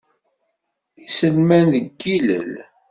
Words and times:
Iselman 1.05 1.65
deg 1.73 1.85
yilel. 2.03 2.51